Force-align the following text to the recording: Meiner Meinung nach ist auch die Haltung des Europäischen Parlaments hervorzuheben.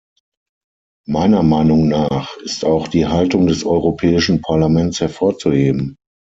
Meiner 1.07 1.43
Meinung 1.43 1.87
nach 1.87 2.35
ist 2.37 2.65
auch 2.65 2.87
die 2.87 3.05
Haltung 3.05 3.45
des 3.45 3.63
Europäischen 3.67 4.41
Parlaments 4.41 4.99
hervorzuheben. 4.99 5.95